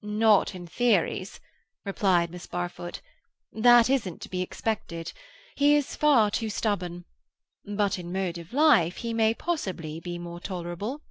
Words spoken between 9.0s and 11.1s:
may possibly be more tolerable."